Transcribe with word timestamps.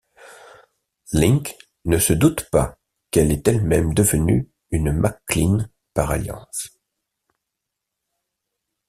Linc 1.13 1.59
ne 1.85 1.99
se 1.99 2.13
doute 2.13 2.49
pas 2.49 2.79
qu'elle 3.11 3.31
est 3.31 3.47
elle-même 3.47 3.93
devenue 3.93 4.49
une 4.71 4.91
Macklin 4.93 5.69
par 5.93 6.09
alliance... 6.09 6.75